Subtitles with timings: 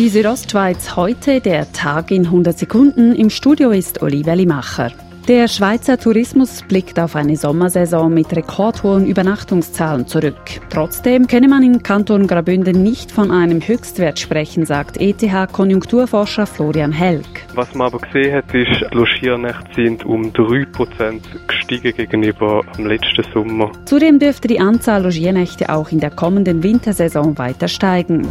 [0.00, 3.14] Die Südostschweiz heute, der Tag in 100 Sekunden.
[3.14, 4.92] Im Studio ist Olivia Limacher.
[5.28, 10.40] Der Schweizer Tourismus blickt auf eine Sommersaison mit rekordhohen Übernachtungszahlen zurück.
[10.70, 17.26] Trotzdem könne man im Kanton Graubünden nicht von einem Höchstwert sprechen, sagt ETH-Konjunkturforscher Florian Helg.
[17.54, 23.30] Was man aber gesehen hat, ist, die Logiernächte sind um 3% gestiegen gegenüber dem letzten
[23.34, 23.70] Sommer.
[23.84, 28.26] Zudem dürfte die Anzahl Logiernächte auch in der kommenden Wintersaison weiter steigen.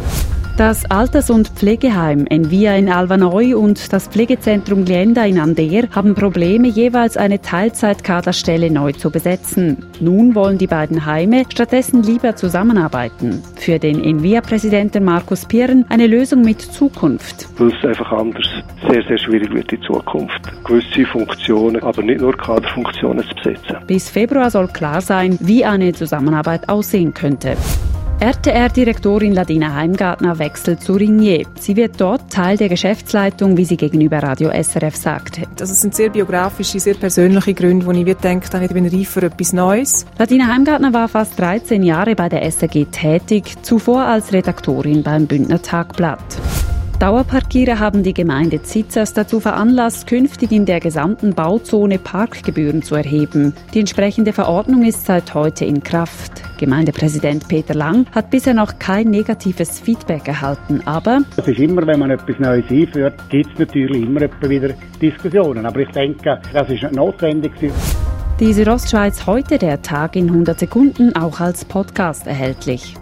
[0.60, 6.68] Das Alters- und Pflegeheim Envia in Alvanoi und das Pflegezentrum Glienda in Ander haben Probleme,
[6.68, 9.86] jeweils eine Teilzeitkaderstelle neu zu besetzen.
[10.00, 13.42] Nun wollen die beiden Heime stattdessen lieber zusammenarbeiten.
[13.56, 17.48] Für den Envia-Präsidenten Markus Pirren eine Lösung mit Zukunft.
[17.56, 18.46] Weil es einfach anders
[18.86, 23.76] sehr, sehr schwierig wird in Zukunft, gewisse Funktionen, aber nicht nur Kaderfunktionen zu besetzen.
[23.86, 27.56] Bis Februar soll klar sein, wie eine Zusammenarbeit aussehen könnte.
[28.20, 31.46] RTR-Direktorin Ladina Heimgartner wechselt zu Rignier.
[31.58, 35.46] Sie wird dort Teil der Geschäftsleitung, wie sie gegenüber Radio SRF sagte.
[35.58, 39.22] Also es sind sehr biografische, sehr persönliche Gründe, wo ich denke, ich bin reif für
[39.22, 40.04] etwas Neues.
[40.18, 45.62] Ladina Heimgartner war fast 13 Jahre bei der SRG tätig, zuvor als Redaktorin beim Bündner
[45.62, 46.20] Tagblatt.
[47.00, 53.54] Dauerparkierer haben die Gemeinde Zitzers dazu veranlasst, künftig in der gesamten Bauzone Parkgebühren zu erheben.
[53.72, 56.42] Die entsprechende Verordnung ist seit heute in Kraft.
[56.58, 61.22] Gemeindepräsident Peter Lang hat bisher noch kein negatives Feedback erhalten, aber...
[61.38, 65.64] Es ist immer, wenn man etwas Neues einführt, gibt es natürlich immer wieder Diskussionen.
[65.64, 67.52] Aber ich denke, das ist nicht notwendig.
[68.38, 72.94] Die Südostschweiz heute, der Tag in 100 Sekunden, auch als Podcast erhältlich.